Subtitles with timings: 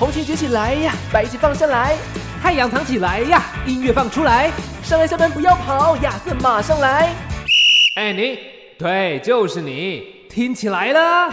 [0.00, 1.94] 红旗举起来呀，白旗放下来，
[2.42, 4.50] 太阳藏起来呀，音乐放出来，
[4.82, 7.14] 上来下班不要跑，亚瑟马上来。
[7.96, 8.38] 哎，你，
[8.78, 11.30] 对，就是你，听起来了。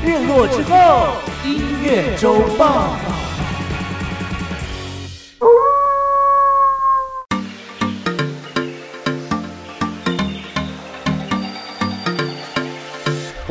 [0.00, 2.94] 日落之后，音乐周报。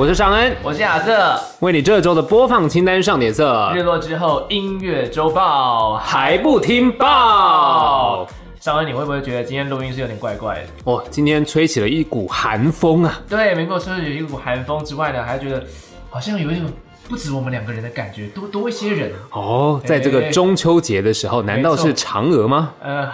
[0.01, 3.71] 我是尚恩，我是亚瑟，为你这周的播放清单上点色。
[3.75, 8.27] 日落之后，音乐周报还不听报？
[8.59, 10.61] 尚恩，你会不会觉得今天录音是有点怪怪的？
[10.85, 13.21] 哦，今天吹起了一股寒风啊！
[13.29, 15.63] 对，没错，除了有一股寒风之外呢，还觉得
[16.09, 16.65] 好像有一种。
[17.11, 19.81] 不止我们两个人的感觉，多多一些人哦。
[19.85, 22.71] 在这个中秋节的时候，难道是嫦娥吗？
[22.81, 23.05] 呃，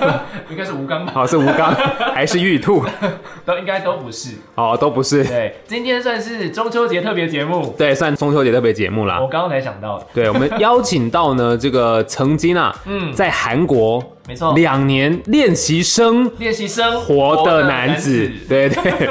[0.50, 1.12] 应该是吴刚吧？
[1.16, 1.74] 哦，是吴刚
[2.14, 2.84] 还是玉兔？
[3.46, 5.24] 都应该都不是哦，都不是。
[5.24, 9.18] 对，今天算是中秋节特别节目，对，算中秋节特别节目啦。
[9.22, 19.08] 我刚刚才想到，对，我们邀请到呢这个曾经啊，嗯，在韩国没错，两年练习生，练习生活的男子，对对。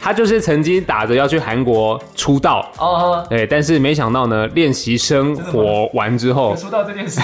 [0.00, 7.20] 他就是曾经打着要去韩国出道哦，对，但是没想到呢，练习生活完之后出道这件事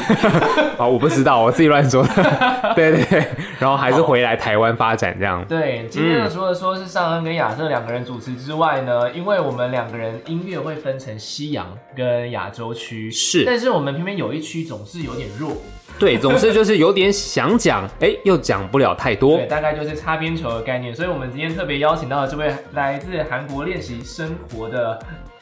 [0.76, 3.26] 啊， 我不知道，我自己乱说的， 对对对，
[3.58, 5.44] 然后还是回来台湾发展这样。
[5.48, 15.52] 对，今天，除了说是尚恩跟亚瑟两个人主持之外呢，因为我们两个人音乐会分成西洋跟亚洲区，是，但是我们偏偏有一区总是有点弱。
[15.98, 19.36] 对，总是就是有点想讲，哎，又讲不了太多。
[19.36, 20.92] 对，大概就是擦边球的概念。
[20.92, 24.98] 所以，我们今天特别邀请到了这位来自韩国练习生活的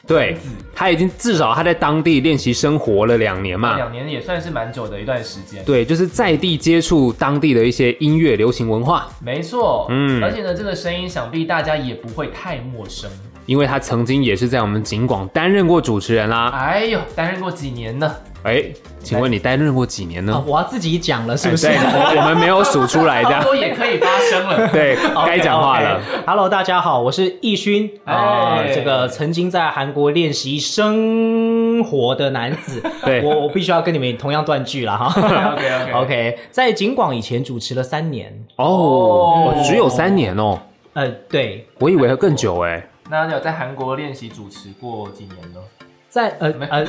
[0.07, 0.35] 对，
[0.75, 5.63] 他已经至少他在当地练习生活了两年嘛，两年也算是蛮久的一段时间。
[5.63, 9.07] 对，就是在地接触当地的一些音乐流行文化。
[9.23, 13.09] 没错，嗯，而且呢，这个声音想必大家也不会太陌生，
[13.45, 16.49] 因为他曾经也是在我们景广担任过主持人啦。
[16.49, 18.15] 哎呦，担任过几年呢？
[18.43, 18.63] 哎，
[19.03, 20.43] 请问你担任过几年呢？
[20.47, 21.67] 我要自己讲了，是不是？
[21.67, 24.67] 我们没有数出来， 这样也可以发声了。
[24.73, 25.99] 对， 该讲话了。
[26.25, 32.81] Hello，大家好，我是易勋啊，这个曾经在韩国练习生活的男子。
[33.05, 35.05] 对，我我必须要跟你们同样断句了哈。
[35.21, 40.57] OK OK OK，在景广以前主持了三年哦，只有三年哦。
[40.93, 42.83] 呃，对，我以为要更久哎。
[43.11, 45.59] 那有在韩国练习主持过几年呢？
[46.07, 46.85] 在呃呃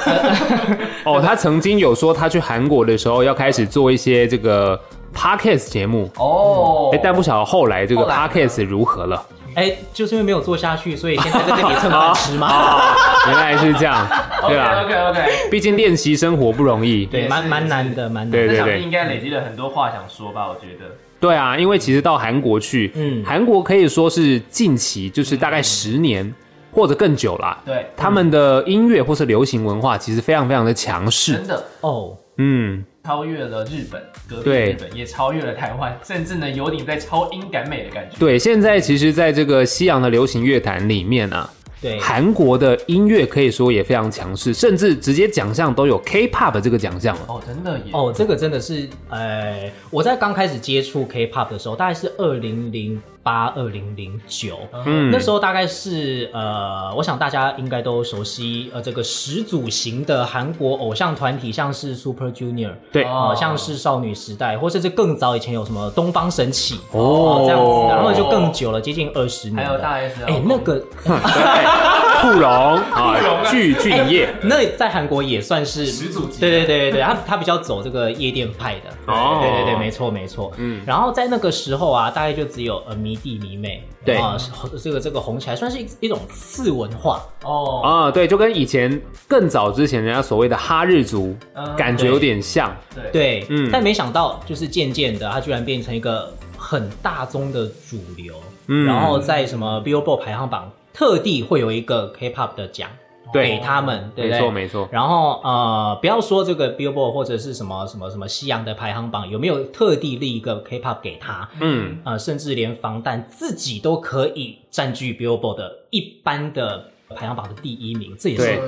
[1.04, 4.80] 哦，他曾经有说他去韩国的时候要开始做一些这个
[5.12, 9.20] podcast 节目哦，哎，但不晓得后来这个 podcast 如何了？
[9.56, 12.94] 哎，就是因为没有做下去，所以现在在这里蹭饭吃吗？
[13.26, 14.06] 原来是这样，
[14.46, 18.30] 对吧，OK OK，毕竟练习生活不容易，对，蛮蛮难的，蛮难。
[18.30, 20.46] 对对对，应该累积了很多话想说吧？
[20.48, 20.94] 我觉得。
[21.22, 26.30] 对啊，因为其实到韩国去，嗯，韩国可以说是近期就是大概十年。
[26.74, 27.60] 或者更久啦。
[27.66, 38.16] 对，他们的音乐或是流行文化其实非常非常的强势，真的哦，嗯，超越了日本，隔壁日本也超越了台湾，甚至呢有点在超英赶美的感觉。
[38.18, 41.46] 对，现在其实，在这个西洋的流行乐坛里面呢。
[41.82, 47.22] 对，韩国的音乐可以说也非常强势，甚至直接奖项都有 K-pop 这个奖项了。
[47.26, 47.86] 哦，真的耶！
[47.92, 70.82] 哦，这个真的是，呃，我在刚开始接触 K-pop 的时候，大概是二零零八、二零零九，嗯，那时候大概是，呃，我想大家应该都熟悉，呃，这个始祖型的韩国偶像团体，像是 Super Junior，对，啊，像是少女时代，或者是更早以前有什么东方神起，哦，这样子，然后就更久了，接近二十年，还有大 S，哎，那个。
[72.22, 72.48] 库龙
[72.94, 73.16] 啊，
[73.50, 76.38] 具俊晔，那在韩国也算是始祖级。
[76.38, 79.12] 对对对对对，他他比较走这个夜店派的。
[79.12, 80.52] 哦，对对对，没错没错。
[80.56, 83.82] 嗯，然后在那个时候啊，大概就只有呃迷弟迷妹。
[84.04, 84.36] 对啊，
[84.82, 87.22] 这个这个红起来算是一一种次文化。
[87.44, 91.36] 哦啊，对，就跟以前更早之前人家所谓的哈日族
[91.76, 92.74] 感觉有点像。
[92.94, 98.34] 对对，嗯，但没想到就是渐渐的，它居然变成一个很大宗的主流。
[98.68, 100.70] 嗯，然后在什么 Billboard 排行榜。
[100.94, 102.90] 特地会有一个 K-pop 的奖
[103.32, 104.38] 给他们，对不对？
[104.38, 104.88] 没错没错。
[104.92, 111.48] 然后呃，不要说这个 Billboard 或者是什么什么什么西洋的排行榜，有没有特地立一个 K-pop 给他？
[111.60, 118.60] 嗯，呃，甚至连防弹自己都可以占据 Billboard 的一般的排行榜的第一名，这也是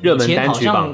[0.00, 0.92] 热门单曲榜，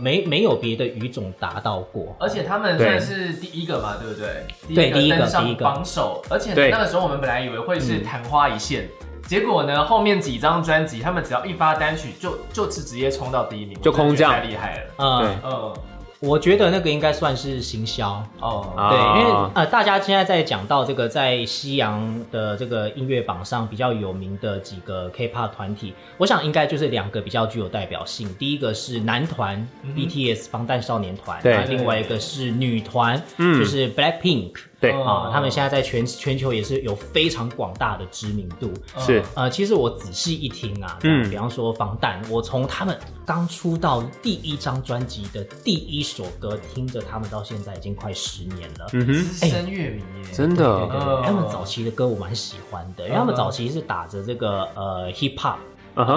[0.00, 2.16] 没没有别的语种达到过。
[2.18, 4.44] 而且他们算是第一个嘛，对不对？
[4.74, 6.22] 对，第一个第一个榜首。
[6.28, 8.88] 而且那个时候我们本来以为会是昙花一现。
[9.28, 9.84] 结果呢？
[9.84, 14.80] 后面几张专辑，他们只要一发单曲，就就是直接冲到第一名，就空降，太厉害了。
[14.96, 15.74] 嗯，嗯，
[16.20, 22.02] 我觉得那个应该算是行销哦，对，因为呃，大家现在在讲到这个在西洋
[22.32, 28.34] 的这个音乐榜上比较有名的几个 K-pop 团体，我想应该就是两个比较具有代表性。
[28.38, 34.54] 第一个是男团 BTS 防弹少年团，对，另外一个是女团，就是 Black Pink。
[34.80, 34.92] 对。
[34.92, 38.72] 啊，他们现在在全全球也是有非常广大的知名度。
[38.98, 39.22] 是。
[39.34, 48.86] 呃，其实我仔细一听啊，嗯，比方说防弹，我从他们刚出道第一张专辑的第一首歌，听着他们到现在已经快十年了。
[48.92, 50.02] 嗯哼，资深乐迷，
[50.32, 50.88] 真的，
[51.24, 55.56] 他们早期的歌我蛮喜欢的，因为他们早期是打着这个呃 hip hop，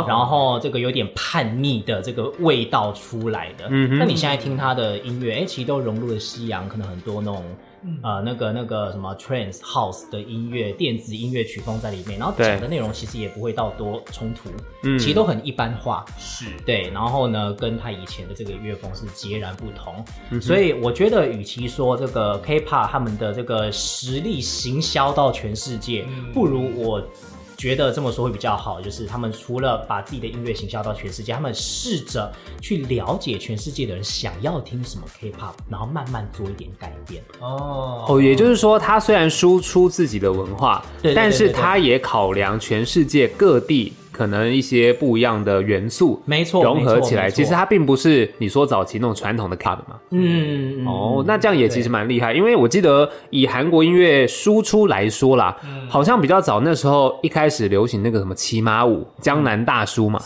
[0.08, 3.66] 然后这个有点叛逆的这个味道出来的。
[3.70, 7.44] 嗯哼，那你现在听他的音乐，哎，其实都融入了西洋，可能很多那种。
[8.04, 14.50] 呃，那个那个什么 trance house 的音乐、电子音乐曲风在里面，然后讲的内容其实也不会到多冲突，
[14.84, 16.90] 嗯，其实都很一般化，是对。
[16.92, 27.02] 然后呢，跟他以前的这个乐风是截然不同，所以我觉得，与其说这个 K-pop 他们的这个实力行销到全世界，不如我。
[27.62, 37.24] 觉得这么说会比较好，就是他们除了把自己的音乐行销到全世界，他们试着去了解全世界的人想要听什么 K-pop，然后慢慢做一点改变。
[37.40, 43.94] 哦哦，也就是说，他虽然输出自己的文化，但是他也考量全世界各地。
[44.12, 50.00] 可能一些不一样的元素，没错，融合起来，其实它并不是你说早期那种传统的 club 嘛。
[50.12, 55.56] 嗯，哦，那这样也其实蛮厉害，因为我记得以韩国音乐输出来说啦，
[55.90, 60.20] 好像比较早那时候一开始流行那个什么骑马舞，江南大叔嘛，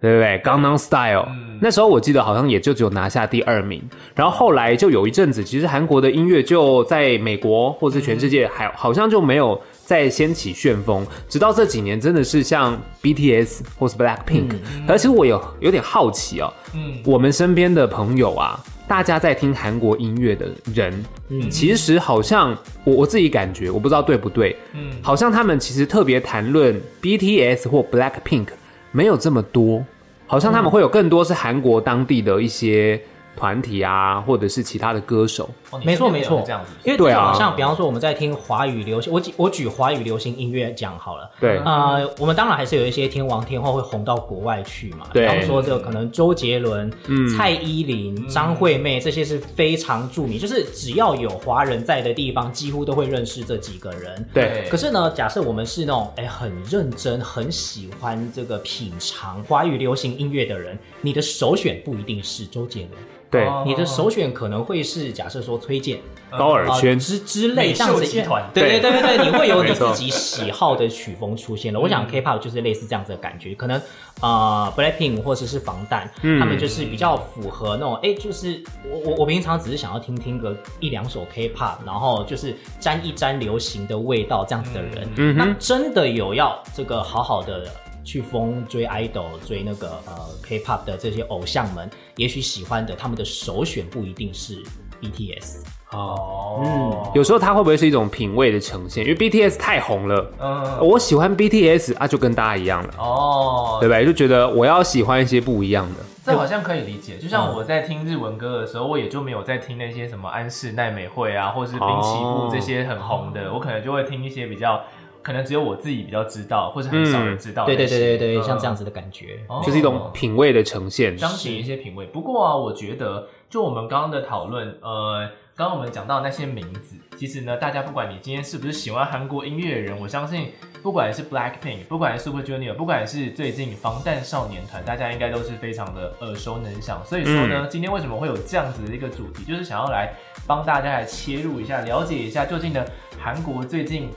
[0.00, 1.28] 对不对？Gangnam Style，
[1.60, 3.82] 那时候我记得好像也就只有拿下第二名，
[4.14, 9.60] 然后后来就有一阵子，其实韩国的音乐就在美国或是全世界还好像就没有。
[9.90, 14.54] 再掀起旋风，直到这几年真的是像 BTS 或是 Black Pink，
[14.86, 28.46] 而且我有有点好奇哦，嗯，我们身边的朋友啊，大家在听韩国音乐的人，嗯，其实好像我我自己感觉，我不知道对不对，嗯，好像他们其实特别谈论 BTS 或 Black Pink
[28.92, 29.84] 没有这么多，
[30.28, 33.02] 好像他们会有更多是韩国当地的一些。
[33.36, 35.48] 团体啊，或者是其他的歌手，
[35.82, 36.72] 没错没错，这样子。
[36.84, 41.30] 因为对啊，像比方说我们在听华语流行，我举我举华语流行音乐讲好了。
[41.40, 45.06] 对啊，我们当然还是有一些天王天后会红到国外去嘛。
[45.12, 46.92] 对，比方说这个可能周杰伦、
[47.34, 54.28] 蔡依林、张惠妹这些是非常著名，就是只要有华人在的地方，几乎都会认识这几个人。
[54.34, 54.66] 对。
[54.68, 63.00] 可是呢，假设我们是那种哎很认真、很喜欢这个品尝华语流行音乐的人，你的首选不一定是周杰伦。
[63.30, 66.00] 对，你的首选可能会是假设说崔健、
[66.30, 68.80] 高尔宣之之类这样子一团，对对。
[68.80, 71.78] 对对对，你会有你自己喜好的曲风出现了。
[71.78, 73.80] 我想 K-pop 就是类似这样子的感觉，可能
[74.20, 87.64] 呃 Blackpink 或者是防弹，他们就是比较符合那种哎，就是我我我平常只是想要听听个一两首 K-pop，然后就是沾一沾流行的味道这样子的人，那真的有要这个好好的。
[88.02, 91.88] 去疯追 idol 追那个呃 K-pop 的这些偶像们，
[92.20, 94.62] 也许喜欢的他们的首选不一定是
[95.00, 95.62] BTS
[95.92, 99.02] 哦，嗯，有时候它会不会是一种品味的呈现？
[99.06, 104.04] 因为 BTS 太红了，嗯，我喜欢 BTS 啊，就跟大家一样了哦，对不对？
[104.04, 107.16] 就觉得我要喜欢一些不一样的，这好像可以理解。
[107.16, 114.82] 就像我在听日文歌的时候，我也就没有在听那些什么安室奈美惠啊，或是滨崎步这些很红的，我可能就会听一些比较。
[115.22, 117.66] 可能只有我自己比较知道，或者很少人知道。
[117.66, 122.06] 对对对对对，像这样子的感觉，就是一种品味的呈现，彰显一些品味。
[122.06, 137.02] 不过啊，我觉得就我们刚刚的讨论，呃，刚刚我们讲到那些名字，其实呢，大家不管你今天是不是喜欢韩国音乐的人，我相信不管是 Black Pink，不管是 Super Junior，不管是最近防弹少年团，大家应该都是非常的耳熟能详。
[137.04, 140.14] 所以说呢，今天为什么会有这样子的一个主题，就是想要来
[140.46, 142.86] 帮大家来切入一下，了解一下究竟的
[143.18, 144.10] 韩国最近。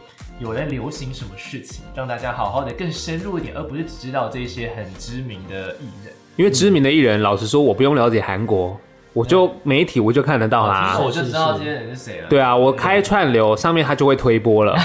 [0.44, 6.14] 有人流行什么事情，让大家好好的更深入一点，而不是只知道这些很知名的艺人。
[6.36, 8.78] 因为知名的艺人，老实说，我不用了解韩国，
[9.14, 12.28] 我就媒体我就看得到啦，我就知道这些人是谁了。
[12.30, 14.76] 对啊，我开串流上面他就会推播了。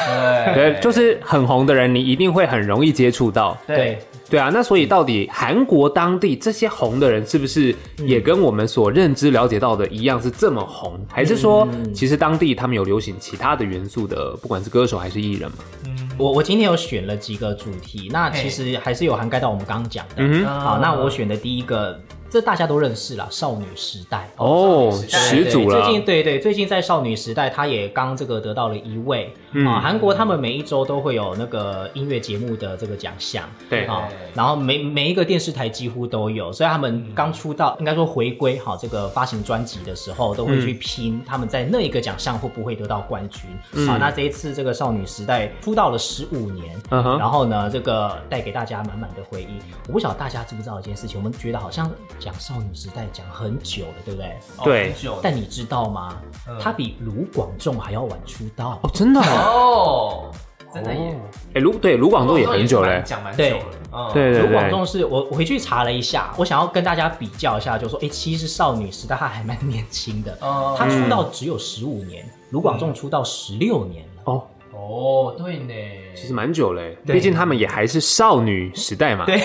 [0.54, 3.56] 对，就是很红的人，你一定会很容易接触到。
[3.66, 3.98] 对。
[4.30, 11.00] 对啊，那所以到底韩国当地这些红的人是不是也跟我们所认知了解到的一样是这么红？
[11.10, 15.56] 还是说其实当地他们有流行其他的元素的，不管是歌手还是艺人嘛？
[15.86, 20.46] 嗯，我我今天有选了几个主题，那其实还是有涵盖到我们刚刚讲的。
[20.46, 21.98] 好，那我选的第一个
[22.30, 25.82] 这大家都认识了，少女时代哦，始祖了。
[25.82, 29.32] 最近对对，最近在少女时代，他也刚这个得到了一位
[29.66, 29.80] 啊。
[29.80, 43.86] 韩国他们每一周都会有那个音乐节目的这个奖项，对啊，然后每每一个电视台几乎都有，所以他们刚出道，应该说回归哈，这个发行专辑的时候都会去拼他们在那一个奖项会不会得到冠军。
[43.86, 49.58] 好，那这一次这个少女时代出道了十五年，然后呢，这个带给大家满满的回忆。
[49.86, 51.90] 我不晓得大家知不知道一件事情，我们觉得好像。
[52.18, 54.36] 讲少女时代讲很久了，对不对？
[54.64, 56.20] 对，但你知道吗？
[56.60, 58.78] 他比卢广仲还要晚出道。
[58.82, 60.30] 哦，真的哦，
[60.74, 61.18] 真的耶！
[61.54, 63.64] 哎，卢对卢广仲也很久嘞，讲蛮久了。
[64.12, 64.32] 对。
[64.32, 70.36] 对卢广仲是我我回去查了一下，我想要跟大家比较一下，就说哎，其实少女时代他还蛮年轻的，
[70.76, 74.22] 他出道只有十五年，卢广仲出道十六年了。
[74.24, 74.42] 哦。
[74.78, 75.74] 哦，对呢，
[76.14, 79.26] 其实蛮久嘞，毕竟他们也还是少女时代嘛。
[79.26, 79.36] 对，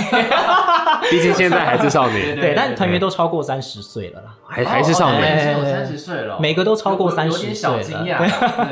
[1.10, 2.36] 毕竟现在还是少女。
[2.36, 7.40] 对，但团员都超过三十岁了啦，还还是少女，三十岁了，每个都超过三十岁。
[7.40, 8.20] 有点小惊讶，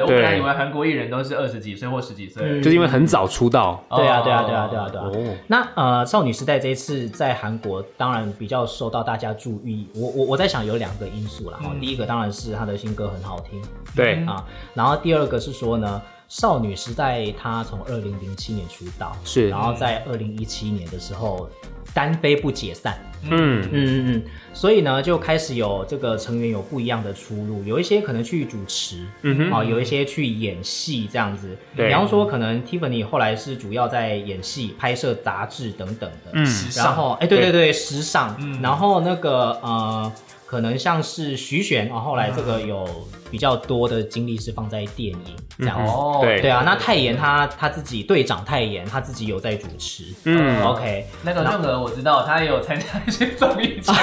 [0.01, 3.83] 我本来以为韩国艺人都是二十几岁或十几岁，就因为很早出道。
[3.89, 5.35] 对啊，对啊，对啊，对啊，对啊。
[5.47, 9.87] 那呃，少女时代这一次在韩国当然比较受到大家注意。
[9.95, 11.59] 我我我在想有两个因素啦。
[11.79, 13.61] 第一个当然是他的新歌很好听，
[13.95, 14.45] 对啊。
[14.75, 16.01] 然后第二个是说呢。
[16.31, 21.49] 少女时代，她从二零零七年出道，是，然后在二零一七年的时候
[21.93, 23.61] 单飞不解散，嗯。
[23.63, 24.23] 嗯嗯嗯，
[24.53, 36.47] 所以呢就开始有这个成员有不一样的出路，有一些可能去主持，嗯哼，啊，有一些去演戏这样子，对，比方说可能 Tiffany 后来是主要在演戏、拍摄杂志等等的，嗯，
[36.77, 38.61] 然后哎，对对对，时尚，嗯。
[38.61, 40.09] 然后那个呃。
[40.51, 42.85] 可能像是徐玄，然后后来这个有
[43.31, 45.21] 比较多的精力是放在电影
[45.57, 46.61] 这样子，对对啊。
[46.65, 51.07] 那泰妍他他自己队长泰妍他自己有在主持，嗯，OK。
[51.23, 53.97] 那个润娥我知道，他也有参加一些综艺节目，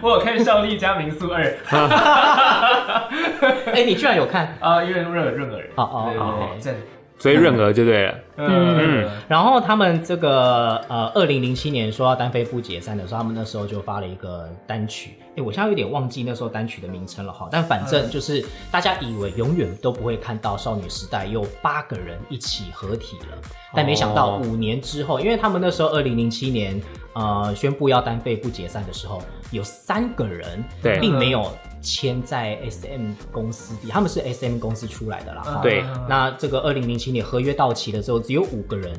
[0.00, 1.44] 我有看《少丽家民宿二》，
[3.72, 4.82] 哎，你居然有看啊？
[4.82, 6.74] 因为任任任娥人，哦哦哦，正。
[7.18, 23.38] 所以润儿就对了，嗯，然后他们这个呃，二零零七年说要单飞不解散的时候，他们那时候就发了一个单曲，哎，我现在有点忘记那时候单曲的名称了哈，但反正就是大家以为永远都不会看到少女时代有八个人一起合体了，
[23.74, 26.80] 但没想到五年之后，因为他们那时候二零零七年
[27.14, 30.64] 呃宣布要单飞不解散的时候，有三个人
[31.00, 31.50] 并没有。
[31.80, 35.60] 签在 S M 公司底，他们是 S M 公司出来的啦。
[35.62, 38.92] 对，那这个二零零七年合约到期的时候，只有五个人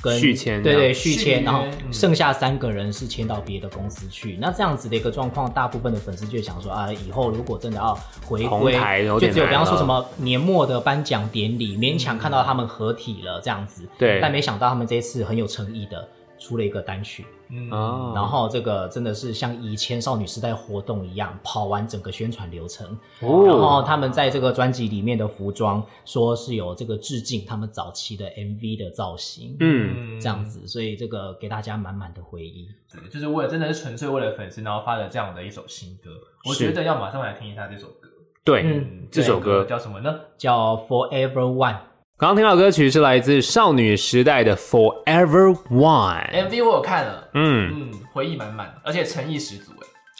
[0.00, 4.38] 跟续签，对对续签，然后剩下三个人是签到别的公司去。
[4.40, 7.94] 那这样子的一个状况，大部分的粉丝就想说啊，以后如果真的要
[8.24, 8.72] 回归，
[9.20, 13.82] 就只有比方说什么年末的颁奖典礼，勉强看到他们合体了这样子。
[13.98, 16.08] 对，但没想到他们这一次很有诚意的
[16.40, 17.24] 出了一个单曲。
[17.52, 17.68] 嗯，
[18.14, 22.96] 然后这个真的是像以前少女时代活动一样，跑完整个宣传流程。
[23.20, 29.56] 哦，然后他们在这个专辑里面的服装，说是有这个致敬他们早期的 MV 的造型。
[29.58, 32.68] 嗯，这样子，所以这个给大家满满的回忆。
[32.92, 36.10] 对，就是为了真的是纯粹为了粉丝，然后发了这样的一首新歌。
[36.48, 38.08] 我觉得要马上来听一下这首歌。
[38.44, 40.20] 对，嗯这首歌叫什么呢？
[40.38, 41.89] 叫 Forever One。
[42.20, 49.72] 刚刚听到歌曲是来自少女时代的 Forever One，MV 我有看了，嗯嗯，回忆满满，而且诚意十足，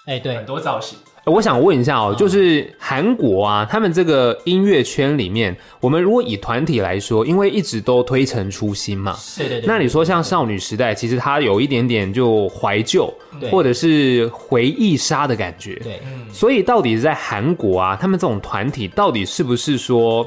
[0.07, 0.99] 哎哎，对，很多造型。
[1.27, 9.67] 我想问一下哦，就是韩国啊，他们这个音乐圈里面，我们如果以团体来说，因为一直都推陈出新嘛，对对对。
[9.67, 13.13] 那你说像少女时代，其实它有一点点就怀旧，
[13.51, 16.01] 或者是回忆杀的感觉，对。
[16.33, 20.27] 所以到底在韩国啊，他们这种团体到底是不是说？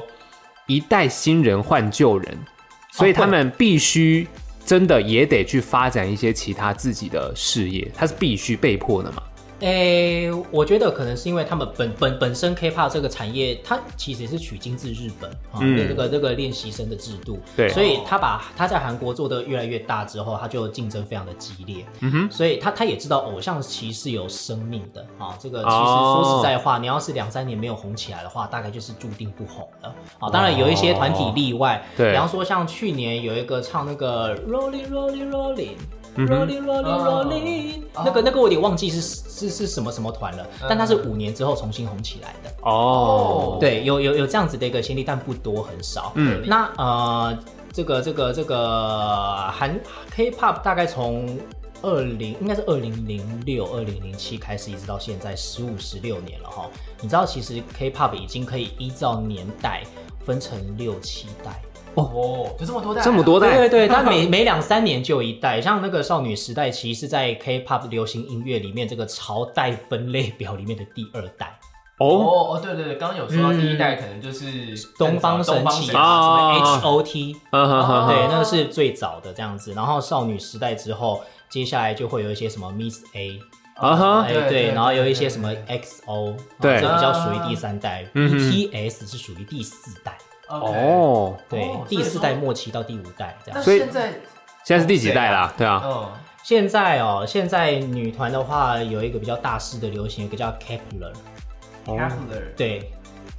[0.66, 2.38] 一代新人换旧人，
[2.90, 4.26] 所以他们必须
[4.64, 9.22] 真的也得去发展一些其他自己的事业，他是必须被迫的嘛？
[9.60, 30.28] 诶，我觉得可能是因为他们本本本身 K-pop 这个产业，它其实是取经自日本啊，这个这个练习生的制度，对，所以他把他在韩国做的越来越大之后，他就竞争非常的激烈，嗯哼，所以他他也知道偶像其实是有生命的啊，这个其实说实在话，你要是两三年没有红起来的话，大概就是注定不红了啊。
[30.30, 35.76] 当然有一些团体例外，对，比方说像去年有一个唱那个 Rolling Rolling Rolling。
[36.16, 42.50] Rolling, rolling, rolling，那个那个我有点忘记是是是什么什么团了，但它是五年之后重新红起来的。
[42.62, 46.12] 哦，对，有有有这样子的一个先例，但不多，很少。
[46.14, 47.36] 嗯，那呃，
[47.72, 49.76] 这个这个这个韩
[50.12, 51.28] K-pop 大概从
[51.82, 56.70] 二零应该是二零零六、二零零七开始，一直到现在十五十六年了哈。
[57.00, 59.82] 你知道其实 K-pop 已经可以依照年代
[60.24, 61.60] 分成六七代。
[61.94, 65.60] 哦，就这么多代，这么多代，对对对，它每 每两三年就一代。
[65.60, 71.58] 像那个少女时代，其实是在 K-pop 流行音乐里面这个朝代分类表里面的第二代。
[71.98, 74.46] 哦哦，对对对，刚刚有说到第一代可能就是
[74.98, 79.72] 东方神起啊，H O T，对，那个是最早的这样子。
[79.74, 83.38] 然后少女时代之后，接下来就会有一些什么 Miss A，
[83.76, 90.18] 啊哈，对对，然后有一些什么 X O，对，这比较属于第三代 E T S 是属于第四代。
[90.48, 93.62] 哦，对，第四代末期到第五代这样。
[93.62, 94.12] 所以现在
[94.64, 95.52] 现在是第几代啦？
[95.56, 96.08] 对啊，嗯，
[96.42, 102.90] 现在哦，现在女团的话有一个比较大势的流行，一个叫 Kepler，Kepler，对，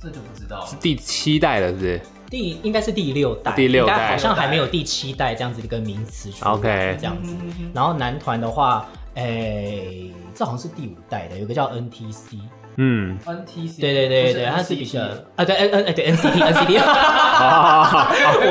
[0.02, 2.02] 这就不知道是第七代了，是不是？
[2.28, 4.10] 第应该是第六代，第六代。
[4.10, 7.36] 好像还没有第七代这样子的一个名词出来，这样子。
[7.72, 9.86] 然后男团的话，哎，
[10.34, 12.40] 这好像是第五代的，有个叫 NTC。
[12.78, 15.02] 嗯，NTC，对对对对，它是比较
[15.36, 16.82] 啊，对 N N 对 NCT NCT，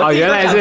[0.02, 0.58] 哦，原来是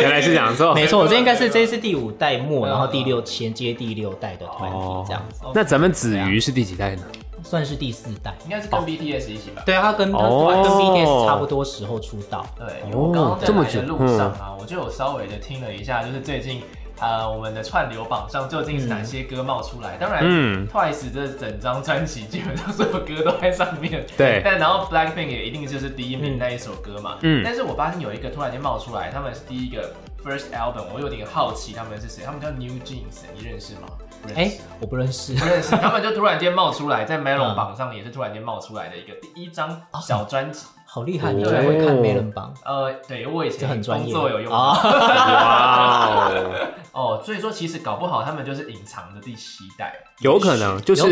[0.00, 5.42] 原来是讲错，没错，这应该是这是第五代末，然后第六衔接第六代的团体这样子。
[5.54, 7.02] 那咱们子瑜是第几代呢？
[7.44, 9.62] 算是第四代，应该是跟 BTS 一起吧？
[9.66, 12.46] 对啊，他跟他跟 BTS 差不多时候出道。
[12.56, 16.62] 对，我刚刚在来的路上啊，我就有稍微的听了一下，就是最近。
[17.00, 19.96] 呃，我们的串流榜上究竟是哪些歌冒出来？
[19.96, 20.24] 当然
[20.68, 24.06] ，Twice 这整张专辑基本上所有歌都在上面。
[24.16, 27.18] 对，但然后 Blackpink 也一定就是第一名那一首歌嘛。
[27.22, 29.92] 嗯，但是我发现有一个突然间冒出来，他们是第一个
[30.24, 32.24] First Album，我有点好奇他们是谁？
[32.24, 33.88] 他们叫 New Jeans，你认识吗？
[34.36, 35.74] 哎，我不认识，不认识。
[35.76, 40.66] 他们就突然间冒出来，在 Melon 榜上也是突然间冒出来的一个第一张小专辑。
[40.94, 41.32] 好厉害！
[41.32, 42.52] 你居然会看美人榜？
[42.66, 44.52] 呃，对我以前很专业，工作有用。
[44.52, 44.76] 哇
[46.92, 47.22] 哦！
[47.24, 51.02] 所以说，其实搞不好他们就是隐藏的第七代，有可能就是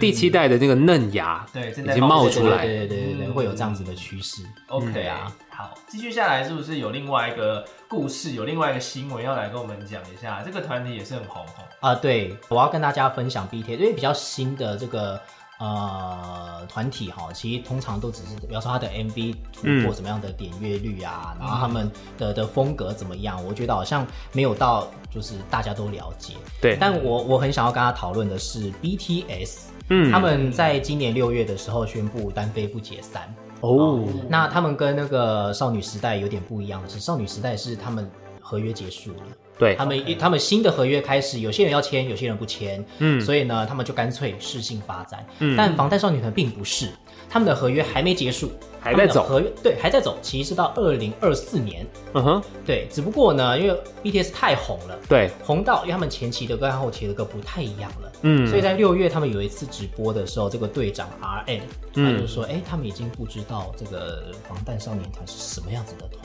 [0.00, 4.42] 第七代的那个嫩芽，对，已经冒出来，对对对对对，会有这样子的趋势。
[4.68, 10.42] OK 啊，好，继续下来是不是有另外一个故事，有另外一个新闻要来跟我们讲一下？
[10.42, 11.94] 这个团体也是很红红啊。
[11.94, 15.20] 对，我要跟大家分享 BT，因为比较新的这个。
[15.58, 26.34] 呃，团体哈，其实通常都只是，比方说他的 MV 突破什么样的点阅率啊，然后他们的的风格怎么样，我觉得好像没有到就是大家都了解。
[26.60, 33.34] 对，但我我很想要跟他讨论的是 BTS，嗯，他们在今年六月的时候宣布单飞不解散。
[33.62, 38.10] 哦，那他们跟那个少女时代有点不一样的是，少女时代是他们
[38.42, 39.22] 合约结束了。
[39.58, 39.74] 对。
[39.76, 45.26] 他们，他们新的合约开始，有些人要签，有些人不签，嗯，所以呢，他们就干脆适性发展。
[45.38, 46.88] 嗯，但防弹少女团并不是，
[47.28, 49.24] 他们的合约还没结束，还在走。
[49.24, 51.86] 合约，对，还在走，其实是到二零二四年。
[52.14, 61.60] 嗯哼，对，只不过呢，因为 BTS 太红了，对，红到因为他们前期的歌和后期的歌不太一样了，嗯，所以在六月他们有一次直播的时候，这个队长 RM
[61.94, 66.24] 他就说，哎，他们已经不知道这个防弹少年团是什么样子的团。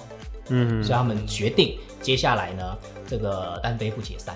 [0.50, 2.78] 嗯，所以他们决定接下来呢，
[3.08, 4.36] 这个单飞不解散。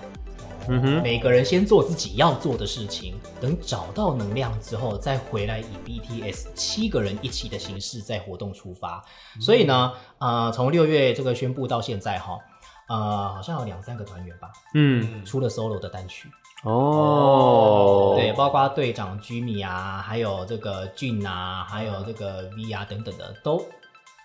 [0.68, 9.04] 嗯哼，每个人先做自己要做的事情，等找到能量之后，再回来以 BTS 七个人一起的形式再活动出发。
[9.40, 12.40] 所以呢，呃，从六月这个宣布到现在哈，
[12.90, 16.28] 呃，好像有两三个团员吧，嗯，出了 solo 的单曲。
[16.64, 23.64] 哦，对，包括队长 Jimmy 啊，还有这个俊啊，还有这个 V 啊等等的都。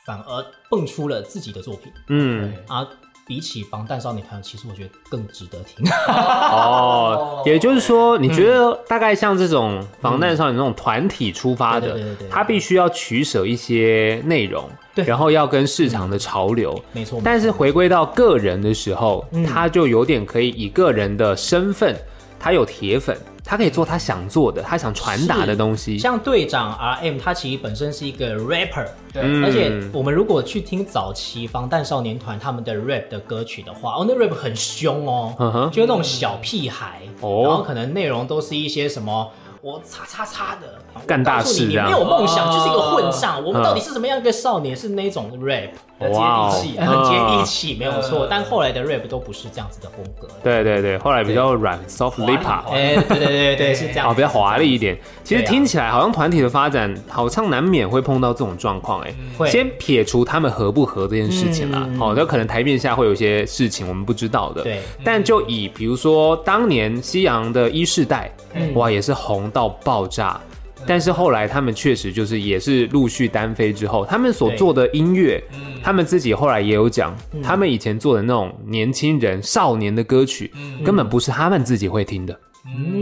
[0.05, 2.53] 反而蹦出了自己的作品，嗯。
[2.67, 2.87] 啊，
[3.27, 5.87] 比起防弹少年团，其实我觉得更值得听。
[6.09, 11.97] 哦，也就是说，你觉得大概像这种防弹少年那种团体出发的，
[12.29, 17.21] 他必须要取舍一些内容，对，然后要跟市场的潮流，没错。
[17.25, 21.97] 但是回归到个人的时候，他就有点可以以个人的身份，
[22.41, 23.17] 他有铁粉。
[23.43, 25.99] 他可以做他想做的，他想传达的东西。
[25.99, 29.23] 像队长 R M，他其实本身是一个 rapper，对。
[29.43, 39.29] 而且我们如果去听早期防弹少年团他们的 rap 的歌曲的话，哦，那 rap 很凶哦，就那种小屁孩，然后可能内容都是一些什么。
[39.63, 43.45] 我叉叉叉的干大事，你没有梦想就是一个混账。
[43.45, 44.77] 我们到底是什么样一个少年？
[44.77, 45.71] 是那种 rap
[46.09, 48.27] 接地气，很 接地气，没有错。
[48.31, 50.29] 但后来的 rap 都不是这样子的风格。
[50.43, 52.41] 对对对，后来比较软，soft lip。
[52.71, 54.09] 哎，对对对对， 是这样。
[54.09, 54.97] 哦，比较华丽一点。
[55.25, 59.03] 其实听起来好像团体的发展，好像难免会碰到这种状况。
[59.03, 59.13] 哎，
[59.47, 61.87] 先撇除他们合不合这件事情啦。
[61.99, 64.63] 好，那可能台面下会有一些事情我们不知道的。
[64.63, 64.81] 对。
[65.05, 68.33] 但就以比如说当年西洋的一世代，
[68.75, 69.51] 哇，也是红。
[69.51, 70.41] 到爆炸，
[70.87, 75.43] 但是后来他们确实就是也是陆续单飞之后，他们所做的音乐，
[75.83, 80.53] 他们自己后来也有讲，他们以前做的那种年轻人少年的歌曲，
[80.85, 82.39] 根本不是他们自己会听的。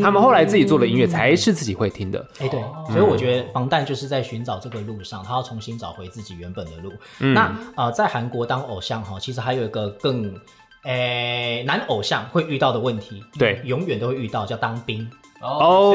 [0.01, 2.25] 他们后来自己做的音乐才是自己会听的。
[2.38, 2.61] 哎，对，
[2.91, 6.93] 所以我觉得防弹就是在寻找这个路上，他要重新找回自己原本的路。
[7.35, 10.33] 那呃，在韩国当偶像哈，其实还有一个更
[10.85, 15.11] 诶男偶像会遇到的问题，对，永远都会遇到叫当兵。
[15.40, 15.94] 哦，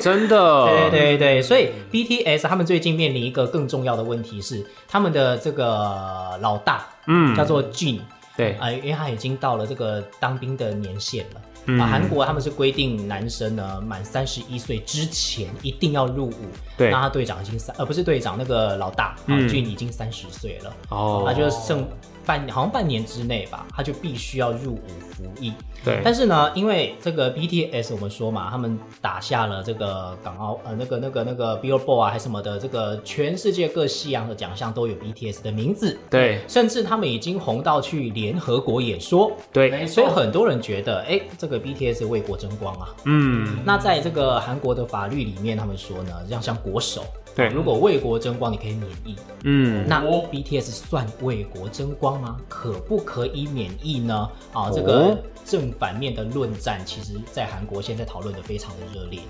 [0.00, 8.00] 真的， 对对对，所以 BTS 他们最近面临一个更重要的问题是，他们的这个老大，嗯，叫做 Jin，
[8.36, 11.40] 对，啊，因为他已经到了这个当兵的年限了。
[11.80, 16.34] 啊，韩国他们是规定男生呢满三十一岁之前一定要入伍。
[16.76, 20.70] 对，那他队长已经三，呃，不是队长，那个老大，嗯，俊已经三十岁了。
[20.90, 21.82] 哦，他就剩
[22.24, 25.52] 半，好像半年之内吧，他就必须要入伍服役。
[25.84, 35.98] 对，但是呢，因为这个 BTS 我们说嘛，他们打下了这个港澳，呃，那个那个那个 Billboard 啊，还什么的，这个全世界各西洋的奖项都有 BTS 的名字。
[36.08, 39.30] 对，甚至他们已经红到去联合国演说。
[39.52, 42.88] 对，所以很多人觉得，哎，这个 BTS 为国争光啊。
[43.04, 47.04] 嗯，那在这个韩国的法律里面，他们说呢，像像国手。
[47.34, 49.16] 对，如果为国争光，你可以免疫。
[49.42, 52.36] 嗯，那 BTS 算为国争光吗？
[52.48, 54.28] 可不可以免疫呢？
[54.52, 59.20] 啊，这个正反面的论战，其实在韩国现在讨论的非常的热烈。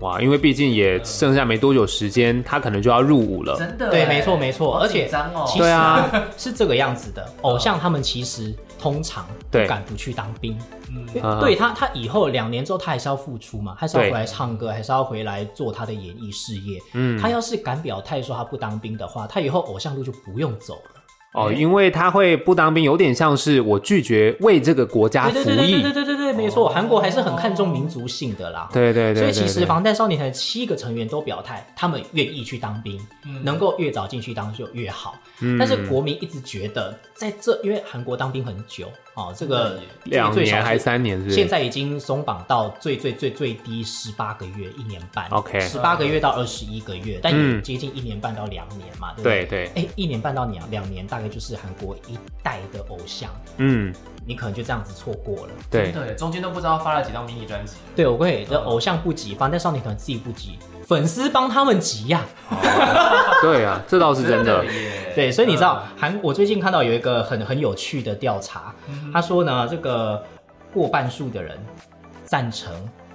[0.00, 3.56] 哇，因为毕竟也剩下没多久时间，他可能就要入伍了。
[3.58, 3.90] 真的？
[3.90, 4.78] 对，没错没错。
[4.78, 5.10] 而且，
[5.46, 7.28] 其实啊，是这个样子的。
[7.42, 8.54] 偶像他们其实。
[8.84, 10.58] 通常不敢不去当兵，
[11.40, 16.78] 对他，他以后两年之后他还是要付出嘛，还是要回来唱歌，还是要回来做他的演艺事业。
[16.92, 21.00] 嗯，他要是敢表态说他不当兵的话，他以后偶像路就不用走了。
[21.34, 25.42] 哦，因为他会不当兵，有点像是我拒绝为这个国家服役。
[25.44, 28.68] 对对对对对对对，没错，韩国还是很看重民族性的啦。
[28.72, 33.00] 对对对，所以其实防弹少年团七个成员都表态，他们愿意去当兵，
[33.42, 35.16] 能够越早进去当就越好。
[35.58, 38.86] 但是国民一直觉得，在这因为韩国当兵很久。
[39.14, 41.30] 哦，这个两年还三年是？
[41.30, 45.26] 现在已经松绑到最最最最低十八个月，一年半。
[45.30, 49.46] OK，十八个月到二十一个月，但也接近一年半到两年嘛，对不对？
[49.46, 49.82] 对对。
[49.82, 53.30] 哎，一年半到两两年，大概就是韩国一代的偶像。
[53.58, 53.94] 嗯。
[54.26, 57.76] 你可能就这样子错过了，对对，中间都不知道发了几张迷你专辑。
[57.94, 62.22] 对，我会这偶像不急，防弹少年团自己不急，粉丝帮他们急呀。
[63.42, 64.64] 对啊，这倒是真的。
[65.14, 68.74] 对，所以你知道韩，我最近看到有一个很很有趣的调查，
[69.12, 70.22] 他说呢，这个
[70.72, 71.56] 过半数的人
[72.24, 72.72] 赞成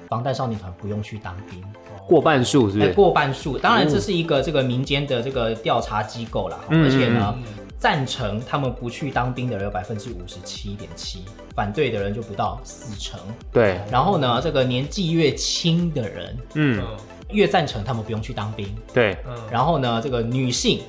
[0.08, 1.62] 防弹少年团不用去当兵，
[2.08, 2.94] 过半数是不是？
[2.94, 7.36] 过半数，当然这是一个这个民间的这个调查机构啦，而且呢。
[7.80, 11.24] 赞成他们不去当兵的人有百分之五十七点七，
[11.56, 13.18] 反对的人就不到四成。
[13.54, 16.84] 对，然后呢，这个年纪越轻的人，嗯，
[17.32, 18.68] 越赞成他们不用去当兵。
[18.94, 19.18] 对，
[19.52, 20.82] 然后呢，这个女性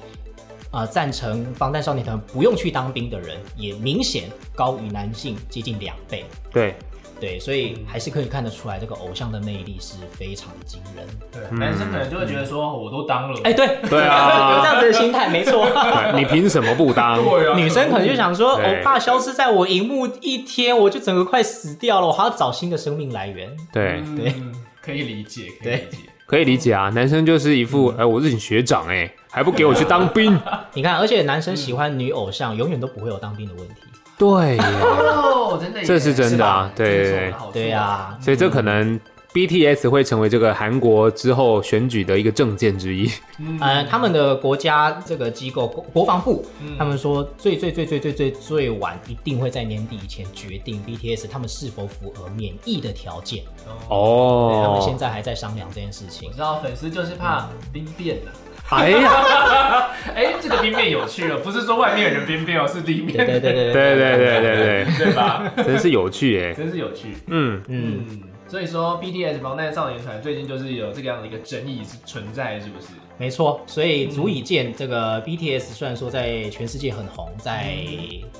[0.70, 4.24] 啊，赞成防弹少年团不用去当兵的人，也明显
[4.54, 6.24] 高于男性接近两倍。
[6.52, 6.74] 对。
[7.20, 11.06] 对，所以还是可以看得出来，这个偶像的魅力是非常的惊人。
[11.30, 15.68] 对，男生可能就会觉得说，我都当了，哎，对，对啊， 有这样子的心态，没错。
[16.16, 17.22] 你凭什么不当？
[17.54, 23.54] 女生可能就想说，我怕消失在我荧幕一天，我就整个快死掉了，我还要找新的生命来源。
[23.70, 24.34] 对对，
[24.80, 25.98] 可以理解，可以理解，
[26.30, 26.88] 可以理解啊。
[26.90, 30.38] 男生就是一副，哎，我是你学长，哎，还不给我去当兵？
[30.72, 33.74] 你看，而且男生喜欢女偶像，永远都不会有当兵的问题。
[34.16, 34.56] 对，
[35.60, 36.70] 真的，这是真的啊！
[36.76, 39.00] 对对对呀，所以这可能
[39.32, 43.08] BTS 会成为这个韩国之后选举的一个政见之一。
[43.38, 46.44] 嗯， 他们的国家这个机构国国防部，
[46.76, 53.44] 他们说最最最最最最最晚一定会在年底以前决定 BTS 他们是否符合免疫的条件。
[53.88, 56.28] 哦，他们现在还在商量这件事情。
[56.28, 58.32] 我知道粉丝就是怕兵变的。
[58.70, 63.16] 哎呀，哎，这个兵变有趣了，不是说外面有人兵变哦，是里面。
[63.16, 65.52] 对对对对对对对对对，对吧？
[65.64, 67.16] 真是有趣哎，真是有趣。
[67.26, 68.06] 嗯嗯，
[68.50, 72.88] 所以说 BTS 防弹少年团最近就是有这个样的一个争议是存在，是不是？
[73.16, 77.76] 没错，所以足以见这个 BTS 虽然说在全世界很红，在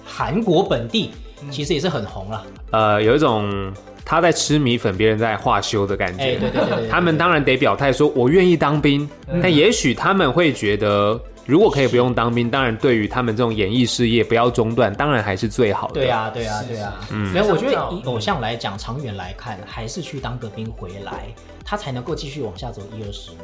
[0.04, 1.12] 韩国本地
[1.48, 2.44] 其实也是很红了。
[2.72, 3.72] 呃，有一种。
[4.02, 6.34] 他在吃米粉，别人在画修的感觉。
[6.34, 9.08] 对对对，他们当然得表态说，我愿意当兵。
[9.40, 15.94] 但也许他们会觉得，如果可以不用当兵，当然对于他们这种演艺事业不要中断，当然还是最好的。
[15.94, 16.94] 对啊，对啊，对啊。
[17.10, 21.26] 嗯，所以我觉得以偶像来讲，长远来看，还是去当个兵回来，
[21.64, 23.40] 他才能够继续往下走一二十年。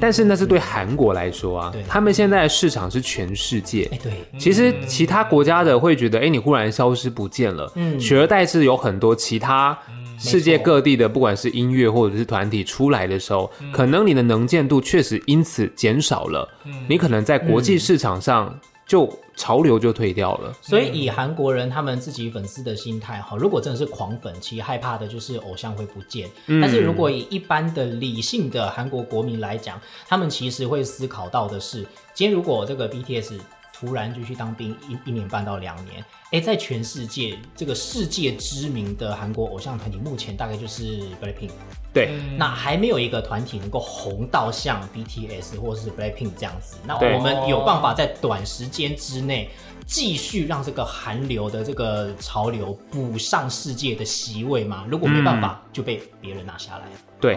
[0.00, 3.88] 但是那是对韩国来说啊，他们现在的市场是全世界。
[3.92, 9.78] 哎，对，其实其他国家的会觉得，哎，你忽然消失不见了，嗯，取而代之有很多其他
[10.18, 16.48] 世界各地的，不管是音乐或者是团体出来的时候，可能你的能见度确实因此减少了，
[16.88, 20.52] 你可能在国际市场上就潮流就退掉了。
[20.62, 26.28] 所以以韩国人他们自己粉丝的心态哈，如果真的是狂粉，其实害怕的就是偶像会不见。
[26.46, 33.38] 但是如果以一般的理性的韩国国民来讲，他们其实会思考到的是，今天如果这个 BTS。
[33.78, 41.50] 突然就去当兵一一年半到两年，哎，在全世界这个世界知名的韩国偶像团体，目前大概就是 BLACKPINK，
[41.92, 46.78] 对，那还没有一个团体能够红到像 BTS 或者是 BLACKPINK 这样子。
[46.86, 49.50] 那我们有办法在短时间之内
[49.84, 54.86] 继续让这个韩流的这个潮流补上世界的席位吗？
[54.88, 56.86] 如果没办法，就被别人拿下来。
[57.20, 57.34] 对，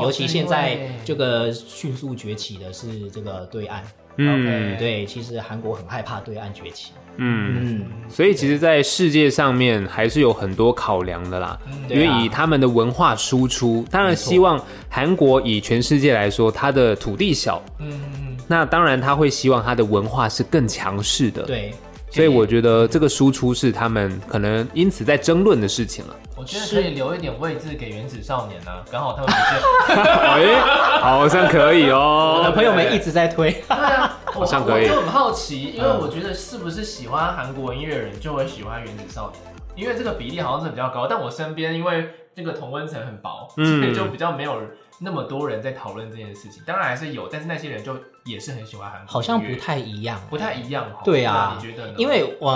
[0.00, 3.84] 尤其现在这个迅速崛起的是这个对岸。
[4.28, 6.92] 嗯，对，其实韩国很害怕对岸崛起。
[7.16, 11.58] 嗯，所以其实，在世界上面还是有很多考量的啦。
[11.88, 17.62] 因为以他们的文化输出，当然希望韩国以全世界来说，它的土地小。
[17.78, 18.36] 嗯嗯。
[18.46, 21.42] 那当然他会希望他的文化是更强势的。
[21.42, 21.72] 对。
[22.10, 26.16] 所以我觉得这个输出是他们可能因此在争论的事情了。
[26.36, 30.02] 我觉得可以留一点位置给原子少年呢， 刚好他们不见。
[30.02, 30.60] 哎，
[31.00, 32.38] 好像可以哦。
[32.38, 33.52] 我的朋友们一直在推。
[33.52, 34.84] 对啊，好像可以。
[34.84, 39.42] 我就很好奇，因为我觉得是不是喜欢韩国音乐人就会喜欢原子少年？
[39.76, 44.60] 因为这个比例好像是比较高，但我身边因为这个同温层很薄，所以就比较没有。
[45.02, 50.86] 那么多人在讨论这件事情，当然还是有，但是那些人就也是很喜欢韩国，好像不太一样，不太一样。
[51.04, 51.88] 对啊，你觉得？
[51.96, 52.48] 因为我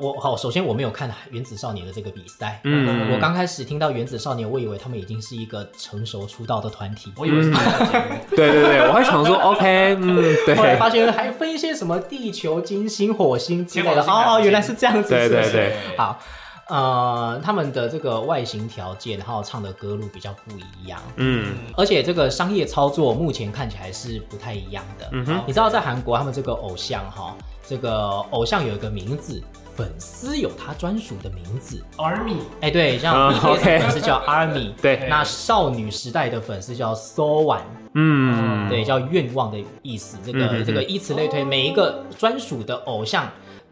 [0.00, 7.50] 我好，首先我没有看原子少年的这个比赛，嗯，我刚开始听到原子少年，我以为他们已经是一个成熟出道的团体，我以为是
[8.30, 16.18] 对对对，我还想说 OK，嗯，对，后来发现还分一些什么地球、金星、火星之类的，哦，原来是这样子，对对对，好。
[16.70, 25.08] 呃，他们的这个外形条件，然后唱的歌路比较不一样，嗯，而且这个商业操作目前看起来是不太一样的。
[25.12, 29.42] 嗯哼，你知道在韩国，他们这个偶像哈，这个偶像有一个名字，
[29.74, 32.36] 粉丝有他专属的名字，Army。
[32.60, 37.62] 哎，对，像 BTS 粉丝叫 Army，对，那少女时代的粉丝叫 SoOne，
[37.94, 40.18] 嗯，对，叫愿望的意思。
[40.24, 43.28] 这个这个以此类推，每一个专属的偶像。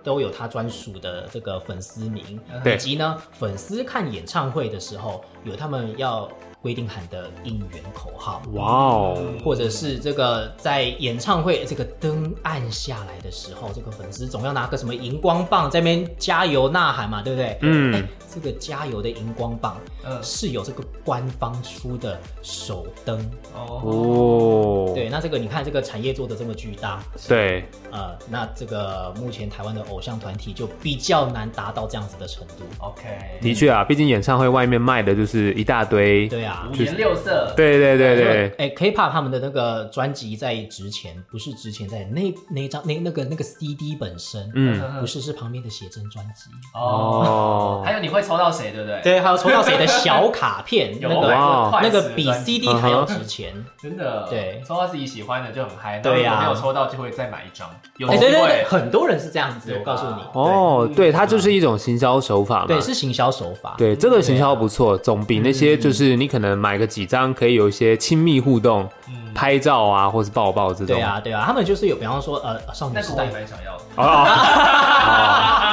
[0.09, 6.27] 都有他专属的这个粉丝名，以及呢，粉丝看演唱会的时候有他们要。
[6.61, 17.59] 规定喊的应援口号，哇哦，或者是这个在演唱会这个灯暗下来的时候，这个粉丝总要拿个什么荧光棒在那边加油呐喊嘛，对不对？
[17.63, 23.19] 嗯，这个加油的荧光棒，嗯，是有这个官方出的手灯。
[23.55, 24.93] 哦。
[24.95, 32.65] 对，那这个你看这个产业做的这么巨大，对，呃，那这个目前台湾的偶像团体就比较难达到这样子的程度。
[32.79, 33.03] OK，
[33.41, 36.48] 的确啊，毕竟演唱会外面卖的就是一大堆，对啊。
[36.71, 38.55] 五颜六色，对对对对。
[38.59, 47.83] 哎，K-pop 他们的那个专辑在值钱，不是值钱在那那张那那个那个 CD 本身，嗯，不是是旁边的写真专辑哦。
[47.87, 49.01] 还有你会抽到谁，对不对？
[49.03, 54.27] 对，还有抽到谁的小卡片， 那个那个比 CD 还要值钱， 真的。
[54.29, 55.99] 对，抽到自己喜欢的就很嗨。
[56.01, 57.69] 对呀，没有抽到就会再买一张。
[57.97, 60.23] 有对对对，很多人是这样子，我告诉你。
[60.33, 62.67] 哦，对，它就是一种行销手法嘛。
[62.67, 63.75] 对，是行销手法。
[63.79, 66.59] 对，这个行销不错，总比那些就是你可能。
[66.59, 68.89] 买个几张可以有一些亲密互动，
[69.33, 70.87] 拍照啊，或是抱抱这种。
[70.87, 73.85] 对啊，对啊，他们就是有，比方说，呃，少女时代蛮想要的。
[73.97, 74.27] 哦，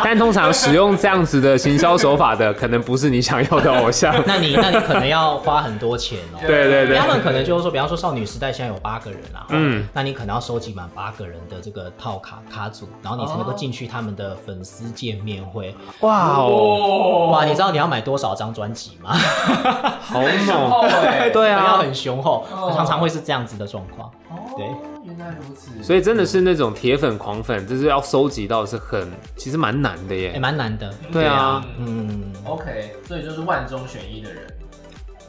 [0.04, 4.14] 但通常使用这样子的行销手法的，可能不是你想要的偶像。
[4.28, 6.38] 那你，那你可能要花很多钱哦。
[6.46, 15.76] 对对对，他们可能就是说，比方说少女时代现在有八个人啊，嗯，那你可能要收集满八个人的这个套卡卡组，然后你才能够进去他们的粉丝见面会。
[16.02, 19.16] 哇哦，哇，你知道你要买多少张专辑吗？
[20.02, 20.32] 好猛，
[21.32, 24.12] 对啊，要很雄厚，常常会是这样子的状况。
[24.56, 24.66] 对。
[25.06, 30.92] 原来如此，所以真的是那种铁粉狂粉，就是要收集到是很，其实蛮难的耶，也蛮难的。
[31.14, 34.48] 对啊，嗯，OK，所以就是万中选一的人。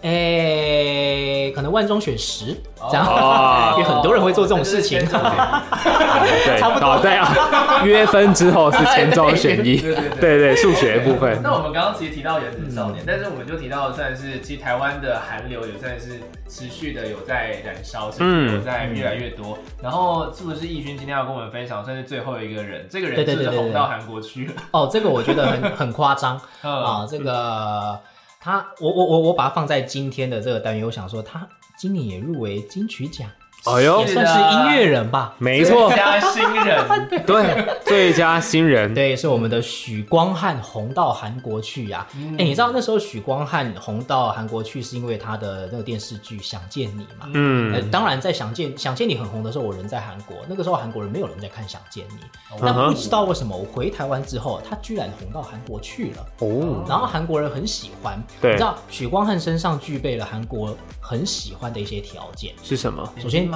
[0.03, 2.55] 哎，可能万中选十
[2.91, 4.99] 这样， 因为很多人会做这种事情。
[5.01, 5.09] 对，
[6.61, 7.27] 差不多这样。
[7.85, 11.41] 约分之后是千中选一，对对对对数学部分。
[11.43, 19.59] 那我们刚刚其实提到原子少年，但是我们就提到算是，其实台湾的韩流也算是持续的有在燃烧，甚至有在越来越多。
[19.83, 22.87] 然后是不是易勋今天要跟我们分享，算是最后一个人？
[22.89, 24.53] 这个人是红到韩国去了。
[24.71, 27.99] 哦，这个我觉得很很夸张啊，这个。
[28.47, 31.45] 他，我我我我把它放在今天的这个单元，我想说，他
[31.77, 33.29] 今年也入围金曲奖，
[33.67, 42.07] 哎呦，也算是音乐人吧，没错，最佳新人， 对，最佳新人，对，是我们的许光汉红到韩国去呀。
[42.39, 47.29] 哎，你知道那时候许光汉红到韩国去，是因为他的那个电视剧《想见你》嘛？
[47.35, 56.27] 嗯，当然在《想见想见你》很红的时候，我人在韩国，那个时候韩国人没有人在看《想见你》，但不知道为什么我回台湾之后，他居然红到韩国去了。
[56.41, 58.53] 哦，然后韩国人很喜欢，对。
[58.53, 62.55] 你知道许光汉身上具备了韩国很喜欢的一些条件。
[62.63, 63.13] 是什么？
[63.21, 63.51] 首先。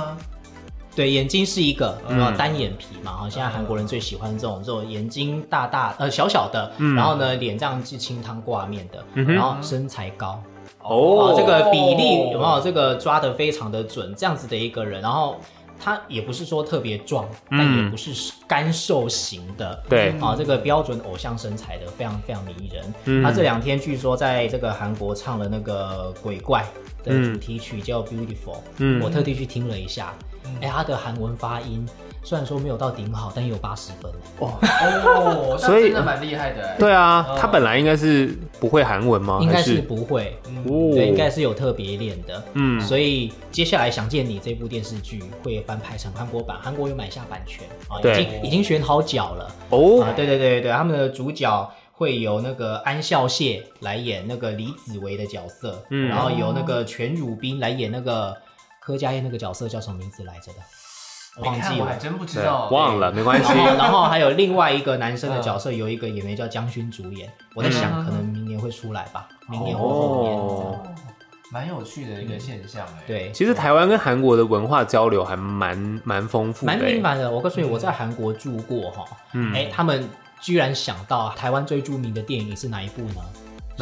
[0.94, 1.96] 对，眼睛是一个
[2.36, 10.42] 单眼皮嘛，哈，现在韩国人最喜欢这种这种眼睛大大呃小小的，然后呢脸这样是清汤挂面的，然后身材高
[10.82, 15.36] 哦，这个比例有没有这个抓的非常的准，这样子的一个人，然后
[15.82, 23.22] 他也不是说特别壮，但也不是干瘦型的，对，啊，这个标准偶像身材的非常非常迷人。
[23.24, 26.64] 他这两天据说在这个韩国唱了那个鬼怪
[27.02, 30.14] 的主题曲叫 Beautiful，嗯，我特地去听了一下。
[30.60, 31.86] 哎，他的韩文发音
[32.22, 36.76] 虽然说没有到顶好，但也有八十分哦，所以真的蛮厉害的。
[36.78, 39.38] 对啊，他本来应该是不会韩文吗？
[39.40, 40.38] 应该是不会，
[40.94, 42.42] 对，应该是有特别练的。
[42.54, 49.50] 嗯，所以接下来想见你这部电视剧会翻拍成韩国版，韩国有买下版权啊，已经已经选好角了。
[49.70, 58.36] 哦，对对对对，他们的主角会由那个安孝燮来演那个李子维的角色，嗯，然后由那个全汝彬来演那个。
[58.82, 60.58] 柯佳燕那个角色叫什么名字来着的？
[61.38, 63.52] 忘记了，还真不知道，忘了，没关系。
[63.78, 67.32] 然后还有另外一个男生的角色，有一个演员叫江勋主演。
[67.54, 70.94] 我在想，可能明年会出来吧，明年或后年。
[71.52, 73.02] 蛮有趣的一个现象哎。
[73.08, 77.30] 对，其实台湾跟韩国的文化交流还蛮蛮丰富，蛮频繁的。
[77.30, 79.04] 我告诉你，我在韩国住过哈，
[79.52, 80.08] 哎，他们
[80.40, 83.22] 居然想到台湾最著名的电影是哪一部呢？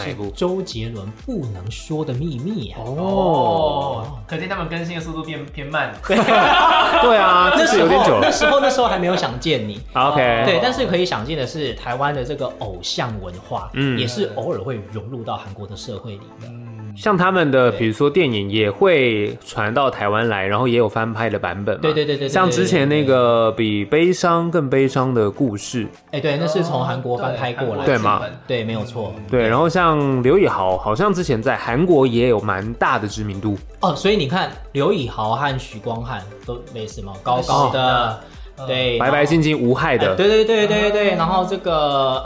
[0.04, 5.94] 是周杰伦不能说的秘密哦，可见他们更新的速度变偏慢。
[6.06, 8.18] 对啊， 那是有点久。
[8.20, 9.80] 那时候那时候还没有想见你。
[9.94, 16.67] OK，对，但是可以想见的是，台湾的这个偶像文化，嗯，也是偶尔会融入到韩国的社会里面。
[16.98, 21.80] 像他们的，比如说电影也会传到台湾来，然后也有翻拍的版本嘛。
[21.80, 22.28] 对对对对。
[22.28, 28.20] 像之前那个比悲伤更悲伤的故事，哎，对，那是从韩国翻拍过来，对吗？
[28.48, 29.14] 对，没有错。
[29.30, 33.56] 对，然后像刘以豪，好像之前在韩国也有蛮大的知名度。
[33.80, 38.20] 哦，所以你看，刘以豪和许光汉都没什么高高的，
[38.66, 40.16] 对，白白净净无害的。
[40.16, 41.10] 对对对对对。
[41.10, 41.72] 然后这个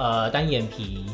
[0.01, 1.05] 呃单眼皮。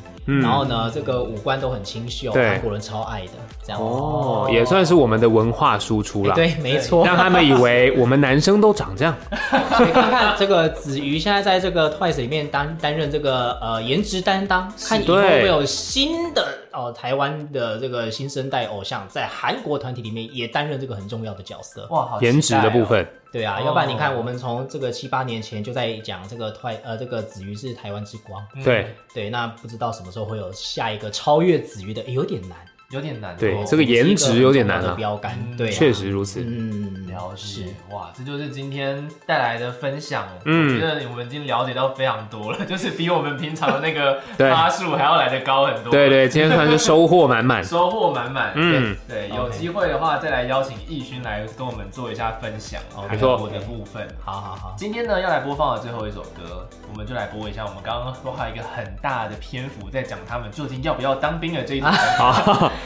[0.43, 3.33] 然后呢，这个五官都很清秀，韩国人超爱的，
[3.65, 6.35] 这样哦，也算是我们的文化输出了。
[6.35, 9.15] 对，没错，让他们以为我们男生都长这样。
[9.77, 16.47] 所以看看这个子瑜现在在这个 Twice 里面担担任这个呃颜值担当，看以后会有新的
[16.79, 21.87] 哦台湾的这个新生代偶像在韩国团体里面也担任这个很重要的角色。
[21.91, 23.07] 哇，好颜值的部分。
[23.31, 28.43] 对啊，要不然你看，我们从这个七八年前就在讲这个台呃，这个子瑜是台湾之光。
[28.65, 32.57] 对对，那不知道什么时候会有下一个超越子瑜的，有点难。
[32.91, 36.41] 有点难，对这个颜值有点难的标杆，对，确实如此。
[36.41, 40.27] 嗯，了解，哇，这就是今天带来的分享。
[40.47, 45.91] 嗯，我觉得我们已经了解到非常多了， 就是比我们平常的那个 八数还要来的高很多。
[45.91, 48.53] 对对，今天算是收获满满， 收获满满。
[48.55, 54.09] 嗯，对，有机会的话再来邀请易勋来跟我们做一下分享，没错，我的部分。
[54.25, 57.67] 好好好，今天呢要来播放的最后一首歌，我们就来播一下。
[57.67, 61.87] 我们刚刚花一个很大的篇幅在讲他们究竟要不要当兵的这一组。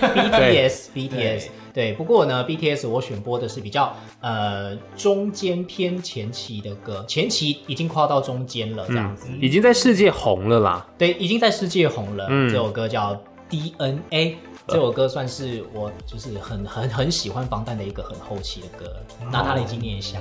[0.00, 10.86] BTS BTS 对，不过呢，BTS 我选播的是比较呃中间偏前期的歌，前期已经跨到中间了，这样子已经在世界红了啦。
[10.98, 12.28] 对，已经在世界红了。
[12.50, 14.36] 这首歌叫 DNA，
[14.68, 18.94] 这首歌算是我就是很很很喜欢防弹的一个很后期的歌，
[19.30, 20.18] 拿它来纪念一下。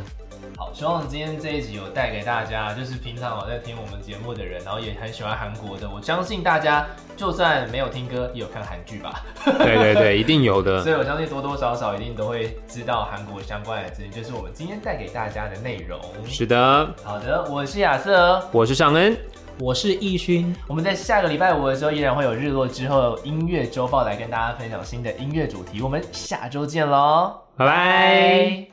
[0.62, 5.89] 好，希望今天这一集有带给大家，就是平常有在听我们节目的人，然后也很喜欢韩国的。
[5.89, 6.86] 我相信大家
[7.17, 9.24] 就算没有听歌，也有看韩剧吧？
[9.43, 10.80] 对对对，一定有的。
[10.86, 16.00] 所以我相信多多少少一定都会知道韩国相关的资讯，就是我们今天带给大家的内容。
[16.28, 19.17] 是的，好的，我是亚瑟，我是尚恩，
[19.60, 20.56] 我是易勋。
[20.67, 25.82] 我们在下个礼拜五的时候依然会有日落之后音乐周报来跟大家分享新的音乐主题。
[25.82, 28.67] 我们下周见喽，拜拜。